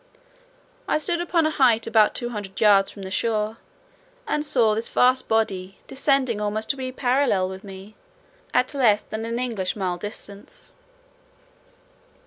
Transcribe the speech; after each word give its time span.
I 0.87 0.97
stood 0.97 1.21
upon 1.21 1.45
a 1.45 1.51
height 1.51 1.85
about 1.85 2.15
two 2.15 2.29
hundred 2.29 2.59
yards 2.59 2.89
from 2.89 3.03
the 3.03 3.11
shore, 3.11 3.57
and 4.27 4.43
saw 4.43 4.73
this 4.73 4.89
vast 4.89 5.27
body 5.27 5.77
descending 5.85 6.41
almost 6.41 6.71
to 6.71 6.81
a 6.81 6.91
parallel 6.91 7.47
with 7.49 7.63
me, 7.63 7.93
at 8.51 8.73
less 8.73 9.01
than 9.01 9.25
an 9.25 9.37
English 9.37 9.75
mile 9.75 9.97
distance. 9.97 10.73